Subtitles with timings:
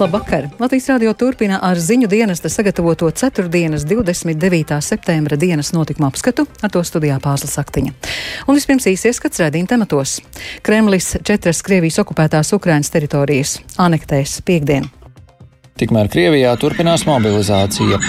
[0.00, 0.48] Labvakar!
[0.58, 3.46] Latvijas radio turpina ar ziņu dienesta sagatavoto 4.
[3.48, 4.80] 29.
[4.82, 7.94] septembra dienas notikuma apskatu, ar to studijā Pāzla Saktiņa.
[8.48, 10.16] Un vispirms īsi ieskats redzījuma tematos.
[10.66, 14.90] Kremlis četras Krievijas okupētās Ukrainas teritorijas anektēs piekdien.
[15.78, 18.02] Tikmēr Krievijā turpinās mobilizācija.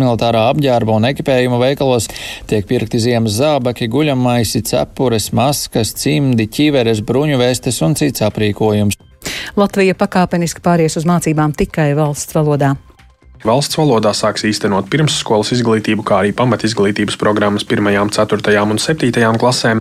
[0.00, 2.08] Militārā apģērba un ekipējuma veikalos
[2.50, 8.98] tiek pirkti ziemas zābaki, guļamaisi, cepures, maskas, cimdi, ķiveres, bruņuvestes un cits aprīkojums.
[9.60, 12.74] Latvija pakāpeniski pāries uz mācībām tikai valsts valodā.
[13.44, 19.80] Valsts valodā sāks īstenot pirmsskolas izglītību, kā arī pamatizglītības programmas 1, 4 un 7 klasēm.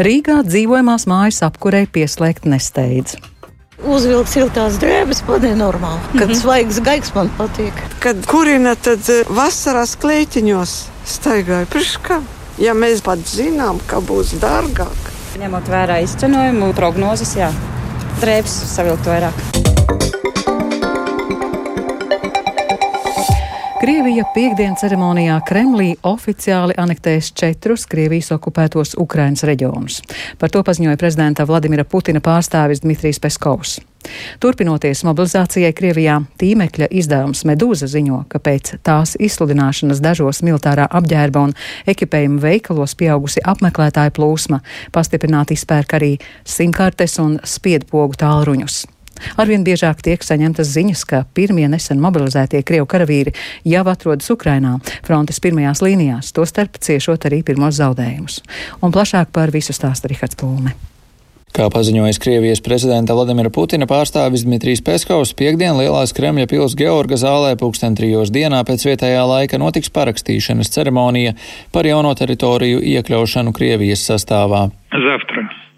[0.00, 3.18] Rīgā dzīvojamās mājas apkurei pieslēgt nesteidz.
[3.88, 6.00] Uzvilkt siltās drēbes, man ir normāli.
[6.12, 6.40] Kad mm -hmm.
[6.42, 7.72] svaigs gaigs man patīk.
[8.04, 10.74] Kad kurina, tad vasarās klētiņos
[11.06, 12.20] staigāju priekšā.
[12.58, 15.12] Ja mēs pat zinām, ka būs dārgāk.
[15.38, 17.52] Ņemot vērā izcenojumu, prognozes, jā,
[18.20, 19.57] drēbes savilkt vairāk.
[23.88, 30.02] Krievija piekdienas ceremonijā Kremlī oficiāli anektēs četrus Krievijas okupētos Ukrainas reģionus.
[30.36, 33.78] Par to paziņoja prezidenta Vladimira Putina pārstāvis Dmitrijs Peskovs.
[34.44, 41.56] Turpinoties mobilizācijai Krievijā, tīmekļa izdevums Medūza ziņo, ka pēc tās izsludināšanas dažos militārā apģērba un
[41.88, 44.60] ekipējuma veikalos pieaugusi apmeklētāju plūsma,
[44.92, 46.12] pastiprināti izpērk arī
[46.44, 48.82] simkartes un spiedpogu tālruņus.
[49.36, 53.34] Arvien biežāk tiek saņemtas ziņas, ka pirmie nesen mobilizētie Krievu karavīri
[53.68, 58.42] jau atrodas Ukrainā, frontes pirmajās līnijās, tostarp ciešot arī pirmos zaudējumus.
[58.82, 60.76] Un plašāk par visu stāsta Rihards Plūme.
[61.56, 67.54] Kā paziņojis Krievijas prezidenta Vladimira Putina pārstāvis Dmitrijs Peskovs, piekdien Lielās Kremļa pils Georga zālē
[67.58, 71.34] pulksten trijos dienā pēc vietējā laika notiks parakstīšanas ceremonija
[71.74, 74.68] par jauno teritoriju iekļaušanu Krievijas sastāvā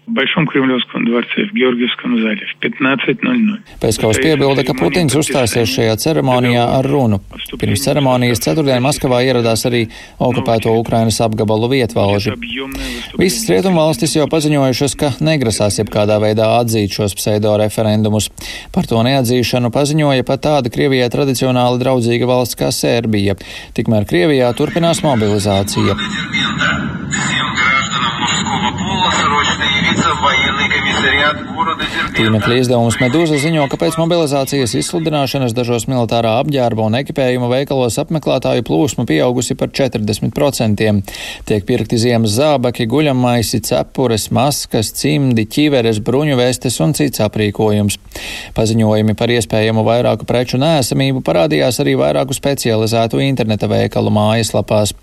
[0.06, 3.58] Большом Кремлевском dvorце в Георгиевском зале в 15.00.
[3.82, 7.18] Pēckaus piebilda, ka Putins uzstāsies šajā ceremonijā ar runu.
[7.58, 9.88] Pirms ceremonijas ceturtdien Maskavā ieradās arī
[10.22, 12.36] okupēto Ukrainas apgabalu vietvalži.
[13.18, 18.30] Visas rietumvalstis jau paziņojušas, ka negrasās jebkādā veidā atzīt šos pseido referendumus.
[18.70, 23.34] Par to neatzīšanu paziņoja pat tāda Krievijai tradicionāli draudzīga valsts kā Sērbija.
[23.74, 25.98] Tikmēr Krievijā turpinās mobilizācija.
[32.15, 38.63] Tīmekļa izdevums Medūza ziņo, ka pēc mobilizācijas izsludināšanas dažos militārā apģērba un ekipējuma veikalos apmeklētāju
[38.67, 40.87] plūsma pieaugusi par 40%.
[41.49, 47.97] Tiek pirkti ziemas zābaki, guļamaisi, cepures, maskas, cimdi, ķiveres, bruņuvestes un cits aprīkojums.
[48.55, 54.95] Paziņojumi par iespējamu vairāku preču nēsamību parādījās arī vairāku specializētu interneta veikalu mājaslapās.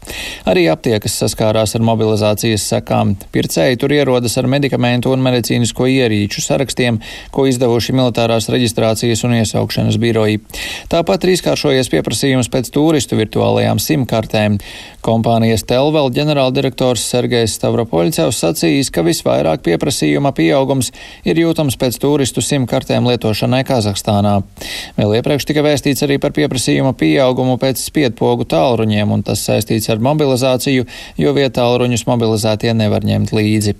[0.48, 3.16] Arī aptiekas saskārās ar mobilizācijas sekām.
[3.34, 7.00] Pircēji tur ierodas ar medikamentu un medicīnisko ierīču sarakstiem,
[7.34, 10.40] ko izdevuši militārās reģistrācijas un iesaukšanas biroji.
[10.92, 14.60] Tāpat trīskāršojies pieprasījums pēc turistu virtuālajām simkartēm.
[15.04, 20.90] Kompānijas Telvel ģenerāldirektors Sergejs Stavropoļcevs sacījis, ka visvairāk pieprasījuma pieaugums
[21.28, 24.38] ir jūtams pēc turistu simkartēm lietošanai Kazahstānā.
[24.98, 30.02] Vēl iepriekš tika vēstīts arī par pieprasījuma pieaugumu pēc spiedpogu tālruņiem, un tas saistīts ar
[30.04, 30.86] mobilizāciju,
[31.18, 33.47] jo vietālruņus mobilizētie nevar ņemt līdzi.
[33.56, 33.74] easy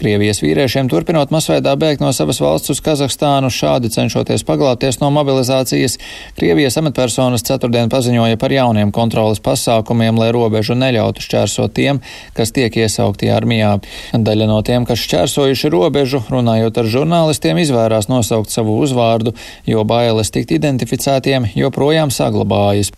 [0.00, 5.98] Krievijas vīriešiem turpinot masveidā bēgt no savas valsts uz Kazahstānu, šādi cenšoties paglābties no mobilizācijas,
[6.38, 12.00] Krievijas amatpersonas ceturtdien paziņoja par jauniem kontrolas pasākumiem, lai robežu neļautu šķērsot tiem,
[12.36, 13.76] kas tiek iesaukti armijā.
[14.12, 19.34] Daļa no tiem, kas šķērsojuši robežu, runājot ar žurnālistiem, izvērās nosaukt savu uzvārdu,
[19.68, 22.92] jo bailes tikt identificētiem joprojām saglabājas.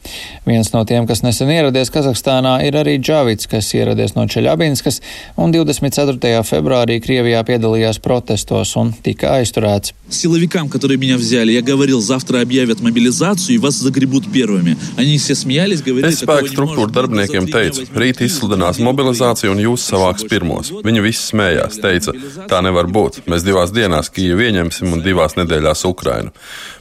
[0.49, 5.01] Viens no tiem, kas nesen ieradies Kazahstānā, ir arī Džavits, kas ieradies no Čeļabinskas
[5.41, 9.94] un 24 februārī Krievijā piedalījās protestos un tika aizturēts.
[10.10, 14.76] Силовикам, которые меня взяли, я говорил, завтра объявят мобилизацию и вас загребут первыми.
[14.98, 20.26] Они все смеялись, говорили, Es spēku struktūru darbiniekiem teicu, rīt izsludinās mobilizāciju un jūs savāks
[20.26, 20.72] pirmos.
[20.84, 22.16] Viņi visi smējās, teica,
[22.50, 23.22] tā nevar būt.
[23.30, 26.34] Mēs divās dienās Kijevu ieņemsim un divās nedēļās Ukrainu.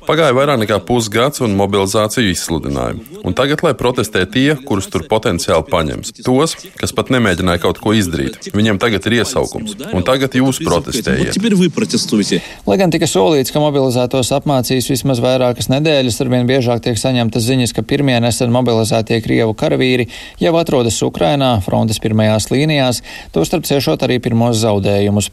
[0.08, 2.96] Pagāja vairāk nekā pusgads un mobilizāciju izsludināja.
[3.28, 7.92] Un tagad, lai protestē tie, kurus tur potenciāli paņems, tos, kas pat nemēģināja kaut ko
[7.92, 9.51] izdarīt, viņiem tagad ir iesaukums.
[9.93, 11.37] Un tagad jūs protestējat.
[12.67, 17.75] Lai gan tika solīts, ka mobilizētos apmācīs vismaz vairākas nedēļas, arvien biežāk tiek saņemtas ziņas,
[17.75, 20.07] ka pirmie nesen mobilizētie Krievu karavīri
[20.41, 23.03] jau atrodas Ukrainā, frontes pirmajās līnijās,
[23.35, 25.29] tostarp ciešot arī pirmos zaudējumus.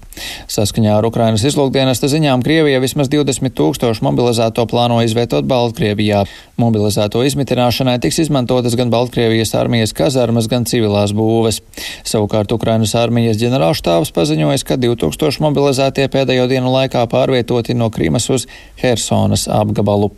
[0.50, 6.24] Saskaņā ar Ukrainas izlūkdienesta ziņām Krievija vismaz 20 tūkstošu mobilizēto plāno izvietot Baltkrievijā.
[6.60, 11.60] Mobilizēto izmitināšanai tiks izmantotas gan Baltkrievijas armijas kazarmas, gan civilās būves.
[12.06, 18.46] Savukārt Ukrainas armijas ģenerālštāvs paziņoja, ka 2000 mobilizētie pēdējo dienu laikā pārvietoti no Krīmas uz
[18.82, 20.10] Hersonas apgabalu.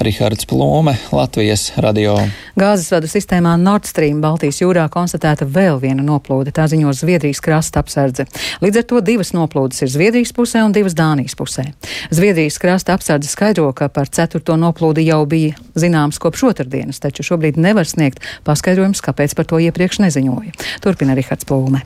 [0.00, 2.16] Rihards Plūme, Latvijas radio.
[2.58, 7.82] Gāzes vadu sistēmā Nord Stream Baltijas jūrā konstatēta vēl viena noplūde, tā ziņo Zviedrijas krasta
[7.84, 8.26] apsardze.
[8.64, 11.68] Līdz ar to divas noplūdes ir Zviedrijas pusē un divas Dānijas pusē.
[12.14, 17.58] Zviedrijas krasta apsardze skaidro, ka par ceturto noplūdi jau bija zināms kopš otrdienas, taču šobrīd
[17.60, 20.56] nevar sniegt paskaidrojums, kāpēc par to iepriekš neziņoja.
[20.84, 21.84] Turpina Rihards Plūme.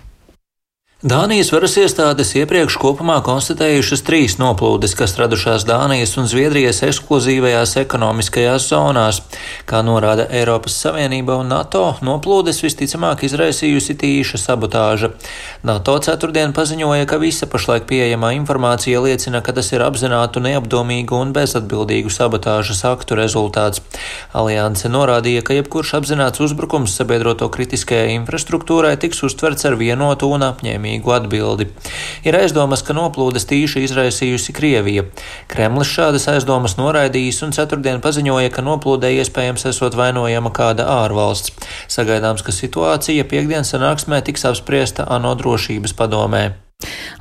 [0.99, 8.67] Dānijas varas iestādes iepriekš kopumā konstatējušas trīs noplūdes, kas radušās Dānijas un Zviedrijas ekskluzīvajās ekonomiskajās
[8.73, 9.21] zonās.
[9.71, 15.12] Kā norāda Eiropas Savienība un NATO, noplūdes visticamāk izraisījusi tīša sabotāža.
[15.62, 21.31] NATO ceturtdien paziņoja, ka visa pašlaik pieejamā informācija liecina, ka tas ir apzinātu, neapdomīgu un
[21.39, 23.87] bezatbildīgu sabotāžas aktu rezultāts.
[24.35, 30.88] Alianse norādīja, ka jebkurš apzināts uzbrukums sabiedroto kritiskajai infrastruktūrai tiks uztverts ar vienotu un apņēmību
[30.88, 31.69] apņēmīgu atbildi.
[32.25, 35.05] Ir aizdomas, ka noplūdes tīši izraisījusi Krievija.
[35.49, 41.52] Kremlis šādas aizdomas noraidījis un ceturtdien paziņoja, ka noplūdē iespējams esot vainojama kāda ārvalsts.
[41.88, 46.68] Sagaidāms, ka situācija piekdienas sanāksmē tiks apspriesta ANO drošības padomē.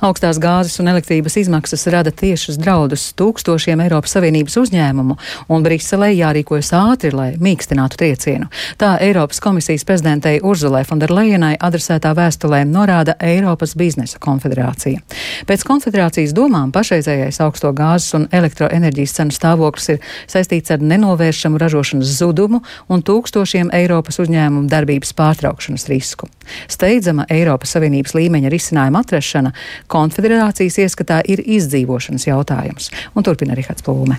[0.04, 5.16] Augstās gāzes un elektrības izmaksas rada tiešas draudus tūkstošiem Eiropas Savienības uzņēmumu,
[5.48, 8.48] un Briselē jārīkojas ātri, lai mīkstinātu triecienu.
[8.80, 15.02] Tā Eiropas komisijas prezidentei Urzulai Fonderlejenai adresētā vēstulē norāda Eiropas biznesa konfederācija.
[15.48, 22.16] Pēc konfederācijas domām pašreizējais augsto gāzes un elektroenerģijas cenu stāvoklis ir saistīts ar nenovēršamu ražošanas
[22.20, 26.28] zudumu un tūkstošiem Eiropas uzņēmumu darbības pārtraukšanas risku.
[26.70, 29.52] Steidzama Eiropas Savienības līmeņa risinājuma atrašana
[29.86, 34.18] konfederācijas ieskatā ir izdzīvošanas jautājums, un turpina Rihards Plūme.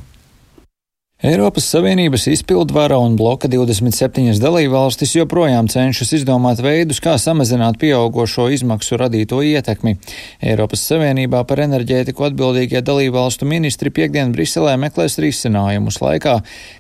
[1.20, 8.96] Eiropas Savienības izpildvara un bloka 27 dalībvalstis joprojām cenšas izdomāt veidus, kā samazināt pieaugošo izmaksu
[9.02, 9.98] radīto ietekmi.
[10.40, 16.38] Eiropas Savienībā par enerģētiku atbildīgie dalībvalstu ministri piekdien Briselē meklēs risinājumus laikā,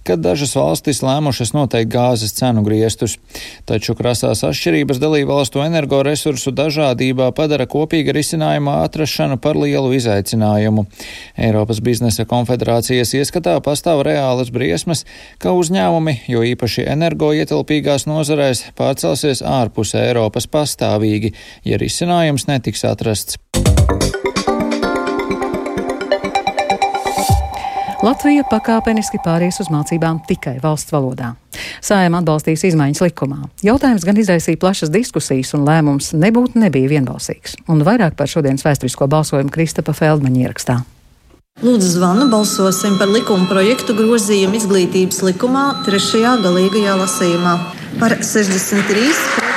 [0.07, 3.17] kad dažas valstis lēmušas noteikt gāzes cenu griestus.
[3.67, 10.87] Taču krasās atšķirības dalībvalstu energoresursu dažādībā padara kopīga risinājuma atrašanu par lielu izaicinājumu.
[11.35, 15.05] Eiropas biznesa konfederācijas ieskatā pastāv reāli reālas briesmas,
[15.41, 21.33] ka uzņēmumi, jo īpaši energoietilpīgās nozarēs, pārcelsies ārpus Eiropas pastāvīgi,
[21.65, 23.39] ja risinājums netiks atrasts.
[27.99, 31.33] Latvija pakāpeniski pāries uz mācībām tikai valsts valodā.
[31.83, 33.49] Sājuma atbalstīs izmaiņas likumā.
[33.65, 37.57] Jautājums gan izraisīja plašas diskusijas, un lēmums nebūtu nebija vienbalsīgs.
[37.67, 40.77] Un vairāk par šodienas vēsturisko balsojumu Kristapa Feldmaņa ierakstā.
[41.59, 47.57] Lūdzu, zvanu balsosim par likuma projektu grozījumu izglītības likumā trešajā galīgajā lasījumā.
[47.99, 49.48] Par 63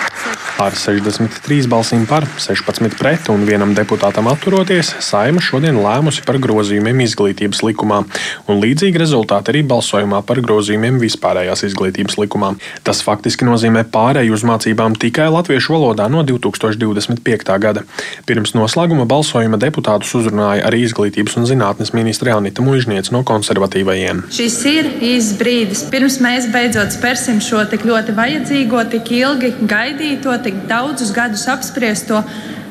[0.61, 7.01] Ar 63 balsīm par, 16 pret un vienam deputātam atturoties, Saima šodien lēmusi par grozījumiem
[7.07, 8.03] izglītības likumā,
[8.51, 12.53] un līdzīgi rezultāti arī balsojumā par grozījumiem vispārējās izglītības likumā.
[12.85, 17.57] Tas faktiski nozīmē pārēju uz mācībām tikai latviešu valodā no 2025.
[17.63, 17.87] gada.
[18.29, 24.27] Pirms noslēguma balsojuma deputātus uzrunāja arī izglītības un zinātnes ministra Anita Mužniec no konservatīvajiem.
[24.37, 30.37] Šis ir īsts brīdis, pirms mēs beidzot spērsim šo tik ļoti vajadzīgo, tik ilgi gaidīto,
[30.43, 32.23] tik tik daudzus gadus apspriesto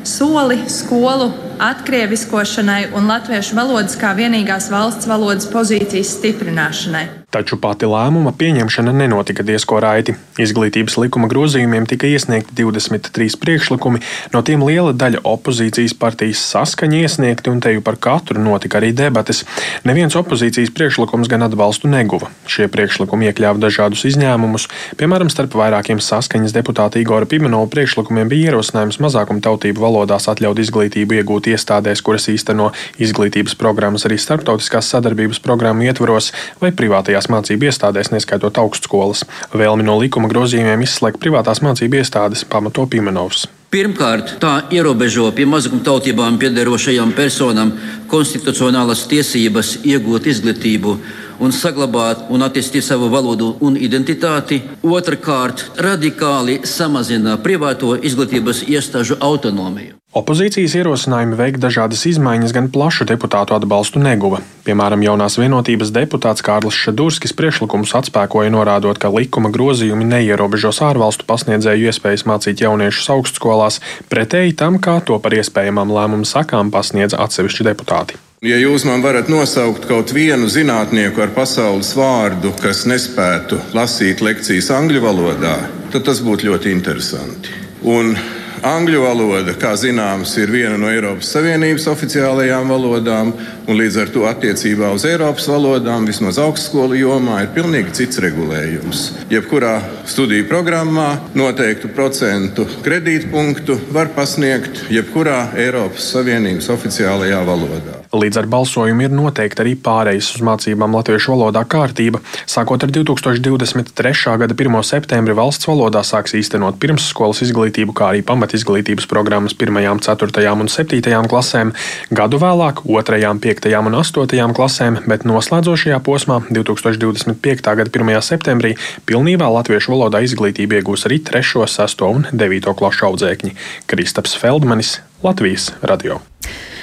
[0.04, 1.32] soli skolu
[1.62, 7.08] atkrieviskošanai un latviešu valodas kā vienīgās valsts valodas pozīcijas stiprināšanai.
[7.32, 10.18] Taču pati lēmuma pieņemšana nenotika diezko raiti.
[10.42, 14.02] Izglītības likuma grozījumiem tika iesniegti 23 priekšlikumi,
[14.34, 18.90] no tiem liela daļa opozīcijas partijas saskaņa iesniegti, un te jau par katru notika arī
[18.98, 19.46] debates.
[19.88, 22.28] Neviens opozīcijas priekšlikums gan atbalstu neguva.
[22.52, 24.68] Šie priekšlikumi iekļāva dažādus izņēmumus,
[25.00, 31.51] piemēram, starp vairākiem saskaņas deputāta Igora Pimenova priekšlikumiem bija ierosinājums mazākumtautību valodās atļaut izglītību iegūt
[31.54, 36.32] iestādēs, kuras īsteno izglītības programmas arī starptautiskās sadarbības programmu ietvaros
[36.62, 39.26] vai privātajās mācību iestādēs, neskaitot augstskolas.
[39.54, 43.48] Vēlmi no likuma grozījumiem izslēgt privātās mācību iestādes pamato Pimenovs.
[43.72, 47.72] Pirmkārt, tā ierobežo pie mazākumtautībām piederošajām personām
[48.12, 50.98] konstitucionālas tiesības iegūt izglītību
[51.40, 54.60] un saglabāt un attīstīt savu valodu un identitāti.
[54.84, 60.01] Otrakārt, radikāli samazina privāto izglītības iestāžu autonomiju.
[60.12, 64.42] Opozīcijas ierosinājumi veikt dažādas izmaiņas gan plašu deputātu atbalstu neguva.
[64.66, 71.88] Piemēram, jaunās vienotības deputāts Kārlis Šadurskis priekšlikumus atspēkoja norādot, ka likuma grozījumi neierobežos ārvalstu pasniedzēju
[71.88, 73.80] iespējas mācīt jauniešus augstskolās,
[74.12, 78.20] pretēji tam, kā to par iespējamām lēmumu sakām pasniedz atsevišķi deputāti.
[78.44, 84.74] Ja jūs man varat nosaukt kaut vienu zinātnieku ar pasaules vārdu, kas nespētu lasīt lekcijas
[84.76, 85.56] angļu valodā,
[85.96, 87.60] tad tas būtu ļoti interesanti.
[87.88, 88.18] Un
[88.62, 93.32] Angļu valoda, kā zināms, ir viena no Eiropas Savienības oficiālajām valodām,
[93.66, 99.02] un līdz ar to attiecībā uz Eiropas valodām, vismaz augstskolu jomā, ir pilnīgi cits regulējums.
[99.34, 108.01] Jebkurā studiju programmā noteiktu procentu kredītpunktu var pasniegt jebkurā Eiropas Savienības oficiālajā valodā.
[108.12, 112.20] Līdz ar balsojumu ir noteikta arī pārejas uz mācībām latviešu valodā kārtība.
[112.44, 114.34] Sākot ar 2023.
[114.42, 114.76] gada 1.
[114.84, 121.30] septembri valsts valodā sāks īstenot pirmsskolas izglītību, kā arī pamatizglītības programmas 1, 4 un 7
[121.32, 121.72] klasēm,
[122.12, 127.64] gadu vēlāk 2, 5 un 8 klasēm, bet noslēdzošajā posmā 2025.
[127.64, 128.12] gada 1.
[128.28, 128.74] septembrī
[129.08, 133.56] pilnībā latviešu valodā izglītību iegūs arī 3, 6 un 9 klašu audzēkņi.
[133.88, 136.20] Kristaps Feldmanis, Latvijas radio.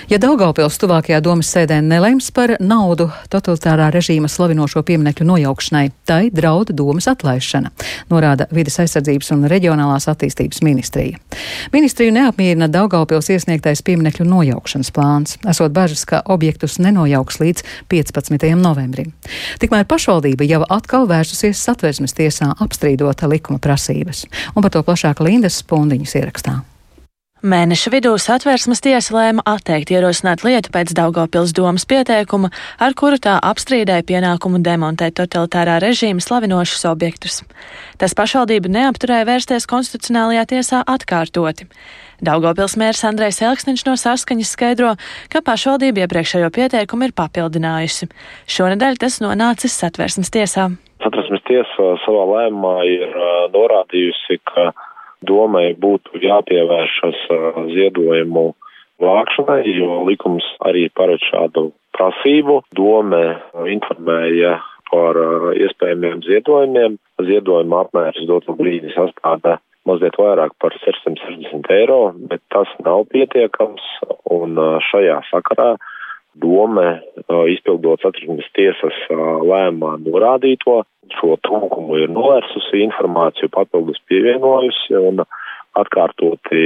[0.08, 6.72] Ja Daugaupils tuvākajā domas sēdē nelems par naudu totalitārā režīma slavinošo pieminekļu nojaukšanai, tai drauda
[6.72, 7.68] domas atlaišana,
[8.08, 11.20] norāda Vides aizsardzības un reģionālās attīstības ministrija.
[11.74, 18.48] Ministriju neapmierina Daugaupils iesniegtais pieminekļu nojaukšanas plāns, esot bažas, ka objektus nenojauks līdz 15.
[18.56, 19.12] novembrim.
[19.60, 24.24] Tikmēr pašvaldība jau atkal vērsusies satversmes tiesā apstrīdot likuma prasības,
[24.56, 26.58] un par to plašāk Lindas Spundiņas ierakstā.
[27.38, 32.48] Mēneša vidū satversmes tiesa lēma atteikt ierosināt lietu pēc Daugopils domas pieteikuma,
[32.82, 37.44] ar kuru tā apstrīdēja pienākumu demontēt totalitārā režīma slavinošus objektus.
[38.02, 41.68] Tas pašvaldību neapturēja vērsties konstitucionālajā tiesā atkārtoti.
[42.18, 44.96] Daugopils mērs Andrejs Elksniņš no saskaņas skaidro,
[45.30, 48.10] ka pašvaldība iepriekšējo pieteikumu ir papildinājusi.
[48.50, 50.72] Šonadēļ tas nonācis satversmes tiesā.
[51.06, 53.18] Satversmes tiesa savā lēmumā ir
[53.54, 54.72] norādījusi, ka
[55.26, 57.20] domai būtu jāpievēršas
[57.74, 58.46] ziedojumu
[59.02, 62.62] vākšanai, jo likums arī paredz šādu prasību.
[62.76, 63.22] Dome
[63.70, 64.58] informēja
[64.90, 65.18] par
[65.58, 66.98] iespējamiem ziedojumiem.
[67.28, 69.58] Ziedojuma apmērs dotu brīdi sastāda
[69.88, 73.84] mazliet vairāk par 660 eiro, bet tas nav pietiekams,
[74.34, 74.58] un
[74.90, 75.76] šajā sakarā
[76.36, 76.86] dome,
[77.52, 80.82] izpildot satversmes tiesas lēmumā norādīto,
[81.18, 85.24] šo trūkumu ir novērsusi, informāciju papildus pievienojusi un
[85.82, 86.62] atkārtoti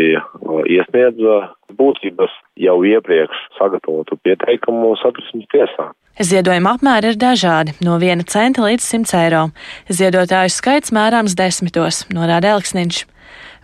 [0.73, 1.39] iesniedza
[1.79, 5.91] būtības jau iepriekš sagatavotu pieteikumu satversmes tiesā.
[6.21, 9.51] Ziedojuma apmēri ir dažādi- no 1 centa līdz 100 eiro.
[9.89, 13.05] Ziedotāju skaits mērāms desmitos, norāda Elksniņš.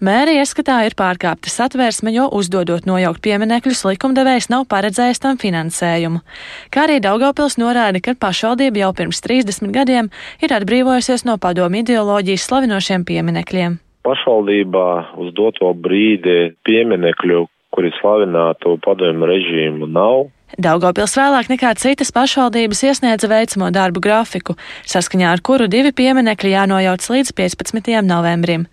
[0.01, 6.23] Mēri ieskatā ir pārkāpta satvērsme, jo uzdodot nojaukt pieminekļus, likumdevējs nav paredzējis tam finansējumu.
[6.71, 12.47] Kā arī Daugavpils norāda, ka pašvaldība jau pirms 30 gadiem ir atbrīvojusies no padomu ideoloģijas
[12.47, 13.88] slavinošiem pieminekļiem.
[14.09, 14.89] Pašvaldībā
[15.21, 17.43] uz doto brīdi pieminekļu,
[17.77, 20.31] kuri slavinātu padomu režīmu, nav.
[20.57, 24.57] Daugopils vēlāk nekā citas pašvaldības iesniedza veicamo darbu grafiku,
[24.89, 27.93] saskaņā ar kuru divi pieminekļi jānojauc līdz 15.
[28.09, 28.65] novembrim.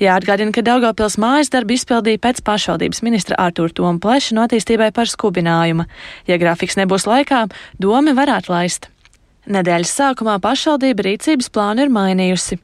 [0.00, 5.10] Jāatgādina, ka Daugavpils mājas darbu izpildīja pēc pašvaldības ministra Artūra Toma pleša no attīstībai par
[5.12, 5.84] skubinājumu.
[6.30, 7.44] Ja grafiks nebūs laikā,
[7.76, 8.88] domi var atlaist.
[9.48, 12.58] Nedēļas sākumā pašvaldība rīcības plānu ir mainījusi.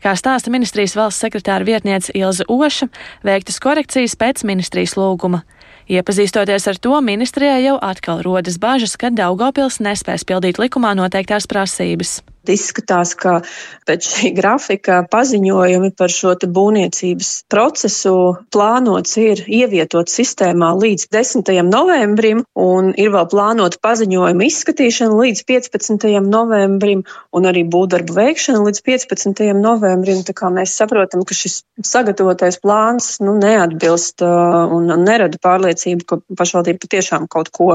[0.00, 2.88] Kā stāsta ministrijas valsts sekretāra vietniece Ilza Oša,
[3.28, 5.42] veiktas korekcijas pēc ministrijas lūguma.
[5.90, 12.20] Iepazīstoties ar to, ministrijai jau atkal rodas bažas, ka Daugopils nespēs pildīt likumā noteiktās prasības.
[12.48, 13.42] Izskatās, ka
[13.84, 18.14] pēc šī grafika paziņojumi par šo būvniecības procesu
[18.54, 21.52] plānots ir ievietot sistēmā līdz 10.
[21.68, 26.08] novembrim, un ir vēl plānota paziņojuma izskatīšana līdz 15.
[26.24, 27.04] novembrim,
[27.36, 29.44] un arī būvdarbu veikšana līdz 15.
[29.60, 30.24] novembrim.
[30.24, 36.22] Tā kā mēs saprotam, ka šis sagatavotais plāns nu, neatbilst uh, un nerada pārliecību, ka
[36.40, 37.74] pašvaldība patiešām kaut ko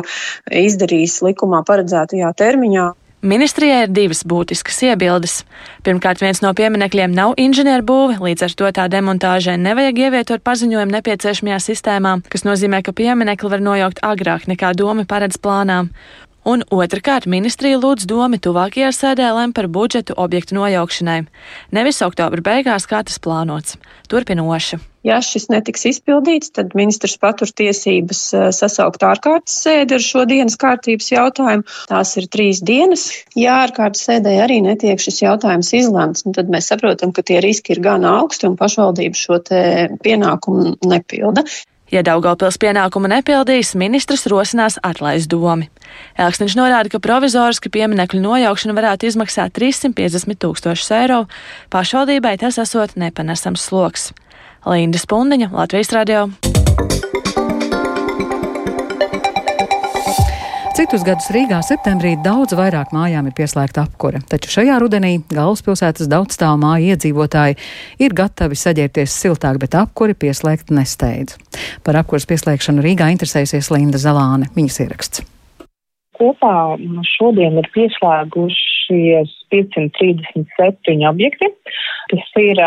[0.50, 2.92] izdarīs likumā paredzētajā termiņā.
[3.26, 5.40] Ministrijai ir divas būtiskas iebildes.
[5.86, 11.58] Pirmkārt, viens no pieminekļiem nav inženierbūve, līdz ar to tā demontāžai nevajag ievietot paziņojumu nepieciešamajā
[11.66, 15.88] sistēmā, kas nozīmē, ka pieminekli var nojaukt agrāk nekā domi paredz plānā.
[16.46, 21.24] Un otrkārt, ministrija lūdz domi tuvākajā sēdē lem par budžetu objektu nojaukšanai.
[21.74, 23.80] Nevis oktobra beigās, kā tas plānots.
[24.14, 24.78] Turpinoša.
[25.06, 30.58] Ja šis netiks izpildīts, tad ministrs patur tiesības eh, sasaukt ārkārtas sēdi ar šo dienas
[30.62, 31.66] kārtības jautājumu.
[31.90, 33.10] Tās ir trīs dienas.
[33.34, 37.74] Ja ārkārtas sēdē arī netiek šis jautājums izlemts, nu tad mēs saprotam, ka tie riski
[37.74, 39.42] ir gan augsti un pašvaldība šo
[40.06, 41.46] pienākumu nepilda.
[41.94, 45.70] Ja Daugopils pienākumu nepildīs, ministrs rosinās atlaist domi.
[46.18, 51.22] Elksniņš norāda, ka provizoriski pieminekļu nojaukšana varētu izmaksāt 350 tūkstošus eiro,
[51.70, 54.12] pašvaldībai tas esot nepanesams sloks.
[54.66, 56.28] Linda Spundiņa, Latvijas radio.
[60.76, 66.60] Citus gadus Rīgā septembrī daudz vairāk mājām ir pieslēgta apkure, taču šajā rudenī galvaspilsētas daudzstāvu
[66.60, 67.56] māju iedzīvotāji
[68.04, 71.38] ir gatavi saģērbties siltāk, bet apkuri pieslēgt nesteidz.
[71.80, 75.24] Par apkuras pieslēgšanu Rīgā interesēsies Linda Zalāne, viņas ieraksts.
[76.20, 76.76] Kopā
[77.16, 77.72] šodien ir
[78.90, 81.46] pieslēgušies 537 objekti.
[82.12, 82.60] Tas ir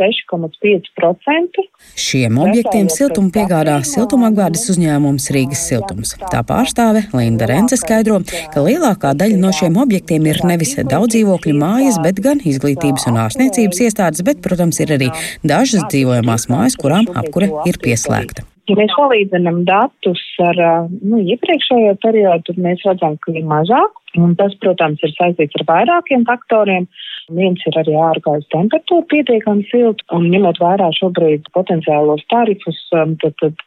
[0.00, 1.64] 6,5%.
[1.94, 6.16] Šiem objektiem siltumu piegādā siltumapgādes uzņēmums Rīgas siltums.
[6.32, 11.54] Tā pārstāve Linda Rence skaidro, ka lielākā daļa no šiem objektiem ir nevis daudz dzīvokļu
[11.60, 15.12] mājas, bet gan izglītības un ārstniecības iestādes, bet, protams, ir arī
[15.46, 18.46] dažas dzīvojamās mājas, kurām apkure ir pieslēgta.
[18.70, 20.58] Ja mēs salīdzinām datus ar
[20.94, 23.96] nu, iepriekšējo periodu, tad mēs redzam, ka ir mazāk.
[24.18, 26.86] Un tas, protams, ir saistīts ar vairākiem faktoriem.
[27.34, 33.66] Viens ir arī ārkārtas temperatūra pietiekami silta, un ņemot vērā šobrīd potenciālos tarifus, tad, tad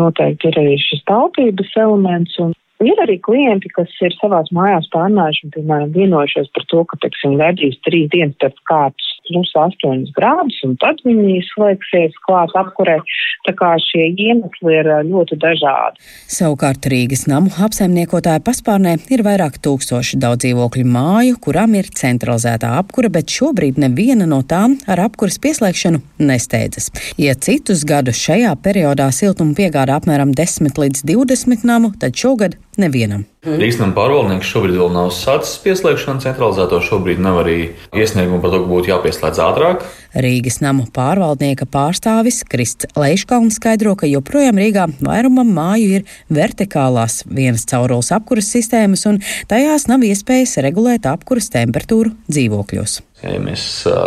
[0.00, 2.36] noteikti ir arī šis taupības elements.
[2.44, 2.52] Un
[2.86, 7.38] ir arī klienti, kas ir savās mājās pārnājuši un, piemēram, vienojušies par to, ka, teiksim,
[7.40, 12.98] vedīs trīs dienas pēc kārtas plus 8 grādus, un tad viņi slēgsies klāt apkurē.
[13.46, 16.00] Tā kā šie iemesli ir ļoti dažādi.
[16.32, 23.10] Savukārt Rīgas namu apsaimniekotāja paspārnē ir vairāk tūkstoši daudz dzīvokļu māju, kurām ir centralizētā apkura,
[23.12, 26.90] bet šobrīd neviena no tām ar apkuras pieslēgšanu nesteidzas.
[27.20, 33.24] Ja citus gadus šajā periodā siltumu piegāda apmēram 10 līdz 20 namu, tad šogad nevienam.
[33.46, 37.58] Rīsnam pārvaldnieks šobrīd vēl nav sācis pieslēgšanu centralizēto, šobrīd nav arī
[37.96, 39.84] iesniegumu par to, ka būtu jāpieslēdz ātrāk.
[40.16, 47.66] Rīgas namu pārvaldnieka pārstāvis Krists Leiškalns skaidro, ka joprojām Rīgā vairumam māju ir vertikālās vienas
[47.68, 53.02] caurules apkuras sistēmas, un tajās nav iespējas regulēt apkuras temperatūru dzīvokļos.
[53.18, 53.62] Ja mēs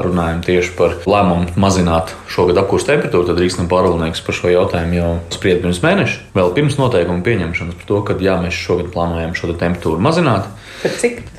[0.05, 5.09] runājam tieši par lēmumu mazināt šogad apkurss temperatūru, tad Rīgas pārvaldnieks par šo jautājumu jau
[5.35, 9.51] sprieda pirms mēneša, vēl pirms noteikumu pieņemšanas par to, ka jā, mēs šogad plānojam šo
[9.51, 10.47] temperatūru mazināt.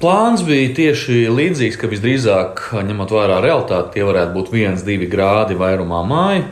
[0.02, 6.02] Plāns bija tieši līdzīgs, ka visdrīzāk, ņemot vērā realitāti, tie varētu būt 1-2 grādi vairumā
[6.08, 6.50] māju.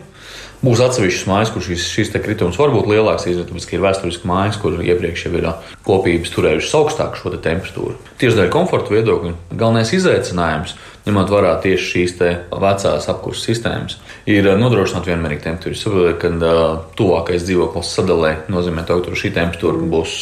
[0.60, 4.58] Būs atsevišķas mājas, kur šis, šis kritums var būt lielāks, tāpēc, ka ir vēsturiski mājas,
[4.60, 5.46] kur iepriekš jau ir
[5.86, 7.94] kopības turējušas augstāku šo te temperatūru.
[8.20, 10.74] Tieši dēļ komforta viedokļa galvenais izaicinājums,
[11.06, 12.14] ņemot vērā tieši šīs
[12.60, 13.96] vecās apkurses sistēmas,
[14.28, 15.80] ir nodrošināt vienmērīgu temperatūru.
[15.80, 16.52] Saprotiet, ka
[17.00, 20.20] tuvākais dzīvoklis sadalē nozīmē to, ka šī temperatūra būs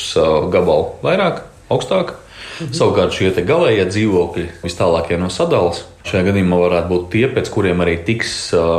[0.55, 2.15] gabalu vairāk, augstāka.
[2.59, 2.75] Mhm.
[2.79, 7.83] Savukārt šie galējie dzīvokļi vis tālākie no sadalas Šajā gadījumā varētu būt tie, pēc kuriem
[7.85, 8.31] arī tiks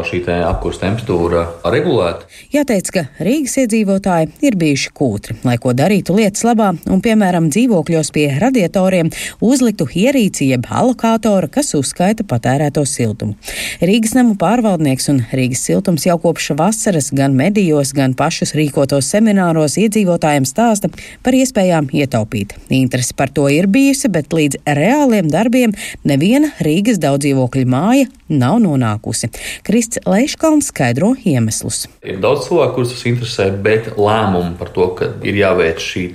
[0.09, 2.25] šī te apkurss temperatūra regulēta.
[2.49, 8.09] Jāteic, ka Rīgas iedzīvotāji ir bijuši kūtri, lai ko darītu lietas labā, un, piemēram, dzīvokļos
[8.15, 9.11] pie radiatoriem
[9.45, 13.37] uzliktu ierīci jeb alokātoru, kas uzskaita patērēto siltumu.
[13.85, 19.77] Rīgas namu pārvaldnieks un Rīgas siltums jau kopš vasaras gan medijos, gan pašus rīkotos semināros
[19.77, 20.89] iedzīvotājiem stāsta
[21.21, 22.57] par iespējām ietaupīt.
[22.73, 25.77] Interesi par to ir bijusi, bet līdz reāliem darbiem
[26.09, 29.31] neviena Rīgas daudz dzīvokļu māja nav nonākusi.
[29.67, 31.87] Krists Leiškalns skaidro iemeslus.
[32.05, 36.05] Ir daudz cilvēku, kurus tas interesē, bet lēmumu par to, ka ir jāveic šī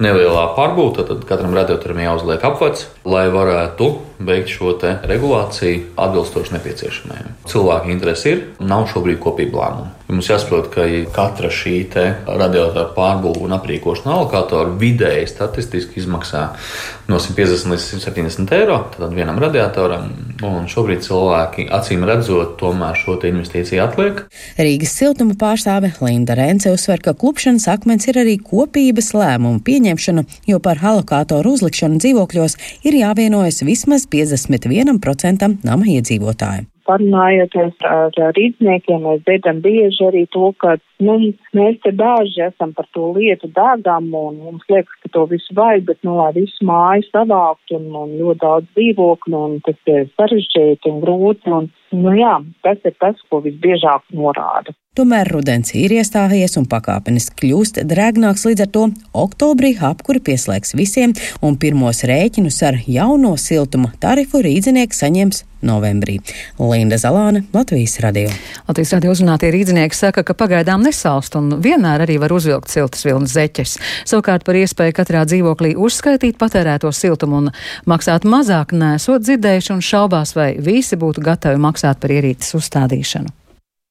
[0.00, 7.32] nelielā pārbūve, tad katram radiatoram jāuzliek apvats, lai varētu veikt šo regulāciju atbilstoši nepieciešamajam.
[7.48, 9.94] Cilvēku interesi ir, nav šobrīd kopīga lēmuma.
[10.10, 10.84] Mums jāsaprot, ka
[11.14, 11.76] katra šī
[12.26, 16.48] radiatora pārbūve un aprīkošana alokātora vidēji statistiski izmaksā
[17.10, 18.80] no 150 līdz 170 eiro
[19.14, 20.10] vienam radiatoram.
[20.46, 24.24] Un šobrīd cilvēki acīm redzot, tomēr šo investīciju atliek.
[24.60, 30.60] Rīgas siltuma pārstāve Linda Rence uzsver, ka klupšanas akmens ir arī kopības lēmumu pieņemšana, jo
[30.62, 39.62] par alokātoru uzlikšanu dzīvokļos ir jāvienojas vismaz 51% nama iedzīvotāju parunājoties ar rīzniekiem, mēs dzirdam
[39.64, 40.76] bieži arī to, ka
[41.06, 41.16] nu,
[41.56, 45.86] mēs te daži esam par to lietu dāgam un mums liekas, ka to visu vajag,
[45.90, 50.92] bet nu, lai visu māju savākt un, un ļoti daudz dzīvokļu un tas ir sarežģīti
[50.92, 51.54] un grūti.
[51.60, 54.74] Un, nu, jā, tas ir tas, ko visbiežāk norāda.
[54.98, 58.88] Tomēr rudens ir iestājies un pakāpeniski kļūst drēgnāks, līdz ar to
[59.24, 61.14] oktobrī apkuri pieslēgs visiem,
[61.46, 66.18] un pirmos rēķinus ar jauno siltuma tarifu rīdzinieki saņems novembrī.
[66.58, 68.30] Linda Zalāne, Latvijas radio.
[68.68, 73.34] Latvijas radio uzrunātie rīdzinieki saka, ka pagaidām nesalst un vienmēr arī var uzvilkt siltas vilnas
[73.36, 73.76] zeķes.
[74.08, 77.50] Savukārt par iespēju katrā dzīvoklī uzskaitīt patērēto siltumu un
[77.88, 83.32] maksāt mazāk nesot dzirdējuši un šaubās, vai visi būtu gatavi maksāt par ierīces uzstādīšanu.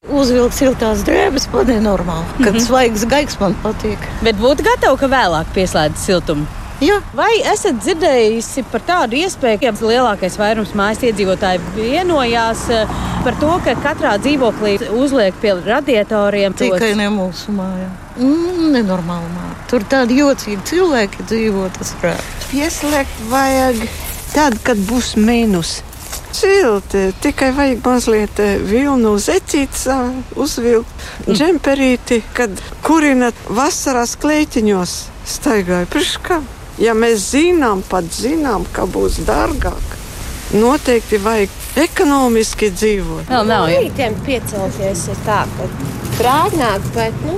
[0.08, 2.24] Uzvilkt siltās drēbes, man ir normāli.
[2.38, 2.66] Kad mm -hmm.
[2.66, 3.98] svaigs gaigs man patīk.
[4.22, 6.46] Bet būtu gatava, ka vēlāk pieslēdz siltumu?
[6.80, 6.96] Jā.
[7.12, 12.62] Vai esat dzirdējusi par tādu iespēju, ka lielākais vairums mājas iedzīvotāji vienojās
[13.24, 16.56] par to, ka katrā dzīvoklī uzliek pie radiatoriem.
[16.56, 17.90] Tikai ne mūsu mājā.
[18.16, 19.52] Mm, nenormāli māja.
[19.68, 22.24] Tur tādi jocīgi cilvēki dzīvo, tas rāda.
[22.48, 23.84] Pieslēgt vajag
[24.32, 25.82] tad, kad būs mīnus.
[26.32, 29.86] Silti, tikai vajag mazliet eh, vilnu zeķītes
[30.38, 32.54] uzvilkt, džemperīti, kad
[32.86, 35.90] kurinat vasarās kleitiņos staigāju.
[35.90, 36.40] Priekš kā?
[36.80, 39.96] Ja mēs zinām, pat zinām, ka būs dārgāk,
[40.56, 43.26] noteikti vajag ekonomiski dzīvot.
[43.28, 43.82] Vēl nav jau.
[43.82, 45.68] Rītiem piecelties ir tā, ka
[46.16, 47.36] brāļnāk, bet, nu,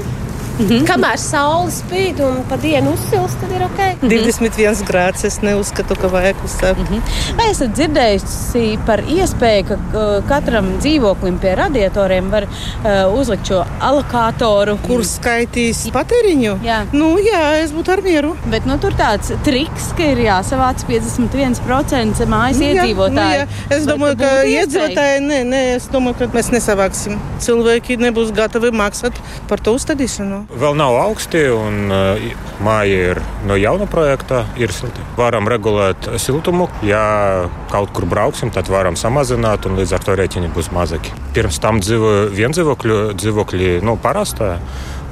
[0.62, 0.86] Mm -hmm.
[0.86, 3.80] Kamēr saule spīd un pa dienu uzsilst, tad ir ok.
[4.02, 4.08] Mhm.
[4.08, 6.78] 21 grāds es neuzskatu, ka vajag uzsākt.
[6.78, 7.36] Mm -hmm.
[7.36, 14.78] Vai esat dzirdējusi par iespēju, ka katram dzīvoklim pie radiatoriem var uh, uzlikt šo alokātoru?
[14.86, 16.58] Kur skaitīs patēriņu?
[16.64, 16.84] Jā.
[16.92, 18.36] Nu, jā, es būtu ar mieru.
[18.50, 23.12] Bet nu, tur tāds triks, ka ir jāsavāc 51% mājas nu, iedzīvotāji.
[23.12, 23.46] Nu, jā.
[23.76, 27.18] es domāju, ka iedzīvotāji, nē, nē, es domāju, ka mēs nesavāksim.
[27.42, 30.44] Cilvēki nebūs gatavi maksāt par to uzstādīšanu.
[30.52, 32.24] Vēl nav augsti, un uh,
[32.60, 34.42] māja ir no jauna projekta.
[34.60, 35.00] Ir silti.
[35.16, 36.68] Varam regulēt siltumu.
[36.84, 41.14] Ja kaut kur brauksim, tad varam samazināt, un līdz ar to rēķini būs mazāki.
[41.32, 44.58] Pirms tam dzīvoja viendzīvokļu dzīvokļi, nu, parastā.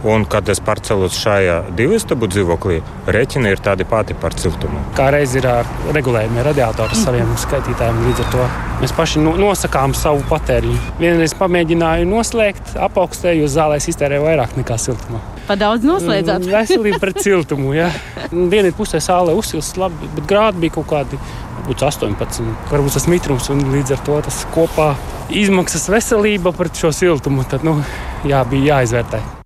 [0.01, 2.79] Un, kad es pārcēlos šajā divu istabu dzīvoklī,
[3.13, 4.81] rēķini ir tādi pati par siltumu.
[4.97, 5.45] Kā reiz ir
[5.93, 7.99] regulējumi radiatori saviem skaitītājiem.
[8.07, 8.47] Līdz ar to
[8.81, 10.79] mēs paši nosakām savu patēriņu.
[11.03, 15.21] Vienreiz pamēģināju noslēgt, apaugstēju, jo zālēs iztērēju vairāk nekā siltumā.
[15.51, 16.47] Pa daudz noslēdzāt?
[16.47, 17.75] Mm, veselība pret siltumu.
[17.77, 17.91] Ja.
[18.31, 21.21] Dienas pusē sālē uzsilst labi, bet grādi bija kaut kādi.
[21.67, 24.95] Būtu 18, varbūt tas mitrums, un līdz ar to tas kopā
[25.43, 27.45] izmaksas veselība pret šo siltumu.
[27.51, 27.77] Tad, nu,
[28.25, 29.40] jā, bija jāizvērtē.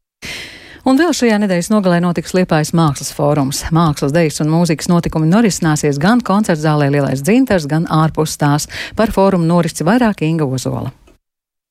[0.85, 3.63] Un vēl šajā nedēļas nogalē notiks Liepājas mākslas fórums.
[3.73, 8.69] Mākslas, dejas un mūzikas notikumi norisināsies gan koncertzālē Lielais dzintars, gan ārpus tās.
[8.93, 10.93] Par fórumu norisi vairāk Inga Ozola.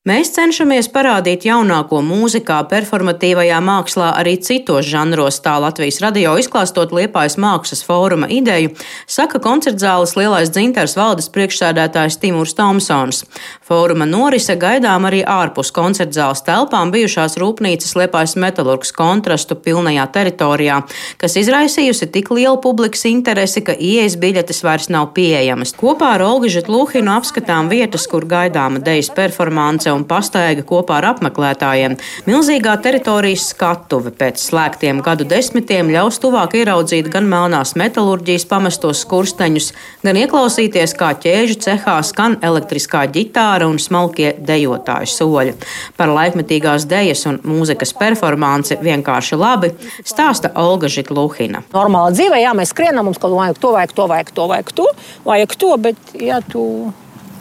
[0.04, 7.38] Mēs cenšamies parādīt jaunāko mūzikā, performatīvajā mākslā, arī citos žanros, tā Latvijas radio izklāstot Liepājas
[7.40, 8.74] mākslas fóruma ideju,
[9.08, 13.22] saka koncertzāles lielais dzintars valdes priekšsēdētājs Timurs Tomsons.
[13.64, 20.82] Fóruma norise gaidām arī ārpus koncertzāles telpām bijušās rūpnīcas Liepājas metalurgs kontrastu pilnajā teritorijā,
[21.16, 25.72] kas izraisījusi tik lielu publikas interesi, ka ieejas biļetes vairs nav pieejamas.
[25.80, 31.96] Kopā ar Olgu Žitluhinu apskatām vietas, kur gaidāma dejas performance un pastaiga kopā ar apmeklētājiem.
[32.28, 39.70] Milzīgā teritorijas skatuve pēc slēgtiem gadu desmitiem ļaus tuvāk ieraudzīt gan melnās metālurģijas pamestos skursteņus,
[40.04, 45.56] gan ieklausīties, kā ķēžu cehā skan elektriskā ģitāra un smalkie dejotāju soļi.
[45.96, 49.72] Par laikmetīgās dejas un mūzikas performanci vienkārši labi
[50.04, 51.64] stāsta Olga Žitluhina.
[51.74, 54.74] Normālā dzīvē, jā, mēs skrienam, mums kaut ko vajag, to vajag, to vajag, to vajag,
[54.74, 54.88] to
[55.24, 56.92] vajag, to, bet ja tu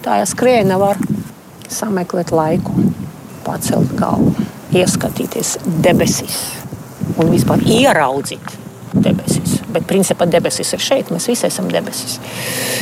[0.04, 1.00] tā skrieni nevar
[1.75, 2.73] sameklēt laiku,
[3.43, 4.33] pacelt galvu,
[4.73, 6.41] ieskatīties debesīs
[7.19, 8.59] un vispār ieraudzīt
[8.93, 9.57] debesis.
[9.73, 12.19] Bet principā debesis ir šeit, mēs visi esam debesis.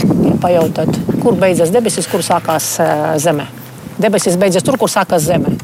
[0.03, 0.91] Ja pajautāt,
[1.23, 3.47] kur beidzas debesis, kur sākās uh, zeme?
[4.01, 5.55] Debesis beidzas tur, kur sākās zeme.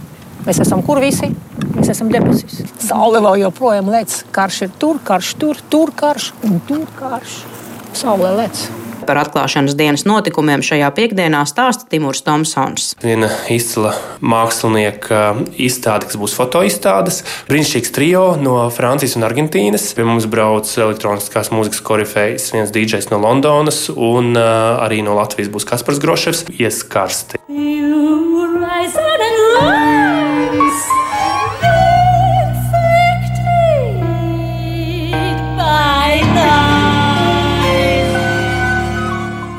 [0.48, 1.28] Mēs esam kur visi?
[1.76, 2.62] Mēs esam debesis.
[2.80, 4.22] Saule vēl joprojām lec.
[4.36, 7.42] Karš ir tur, karš tur, tur karš un tur karš.
[7.98, 8.68] Saule lec.
[9.08, 12.90] Par atklāšanas dienas notikumiem šajā piekdienā stāsta Timurs Tomsons.
[13.00, 15.22] Viena izcila mākslinieka
[15.56, 17.22] izstāde, kas būs fotoizstādes.
[17.48, 19.88] Brīnišķīgs trio no Francijas un Argentīnas.
[19.96, 25.54] Pie mums brauc elektroniskās mūzikas korifejs, viens DJs no Londonas un uh, arī no Latvijas
[25.54, 26.48] būs Kaspars Groševs.
[26.60, 27.40] Ieskarsti.
[27.48, 29.28] You rise and
[29.64, 31.07] rise.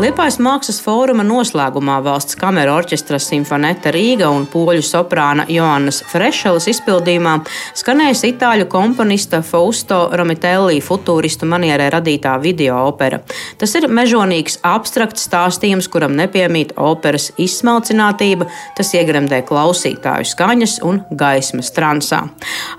[0.09, 7.35] Liepājas mākslas fóruma noslēgumā valsts kamera orķestra Simfoneta Rīga un poļu soprāna Joannas Frešelas izpildījumā
[7.77, 13.19] skanējas itāļu komponista Fausto Romitelli futūristu manierē radītā video opera.
[13.61, 18.49] Tas ir mežonīgs, abstrakts stāstījums, kuram nepiemīt operas izsmalcinātība,
[18.81, 22.23] tas iegremdē klausītāju skaņas un gaismas transā.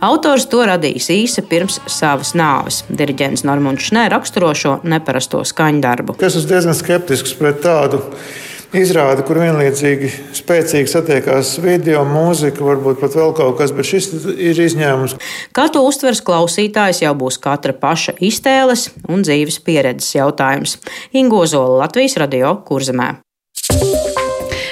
[0.01, 2.81] Autors to radījis īsi pirms savas nāves.
[2.89, 6.17] Diriģents Normunds Šnē raksturo šo neparasto skaņdarbu.
[6.17, 7.99] Es esmu diezgan skeptisks skeptisks pret tādu
[8.75, 14.59] izrādi, kur vienlaicīgi spēcīgi satiekās video, mūzika, varbūt pat vēl kaut kas, bet šis ir
[14.61, 15.17] izņēmums.
[15.55, 20.77] Kā to uztvers klausītājs, jau būs katra paša iztēles un dzīves pieredzes jautājums.
[21.13, 23.17] Ingo Zola, Latvijas radio Kurzemē.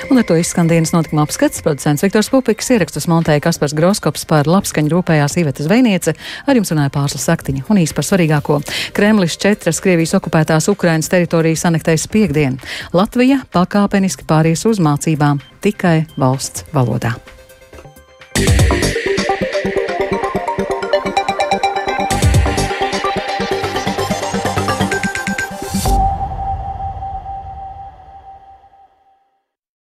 [0.10, 1.60] Un ar to izskan dienas notikuma apskats.
[1.64, 6.14] Producents Viktors Pupiks ierakstus montēja Kaspars Groskops par labskaņu rūpējās Iveta Zvejniece,
[6.48, 8.60] ar jums runāja pārslas saktiņa un īsti par svarīgāko.
[8.96, 12.56] Kremlis četras Krievijas okupētās Ukrainas teritorijas anektēs piekdien.
[12.96, 17.18] Latvija pakāpeniski pāries uz mācībām tikai valsts valodā.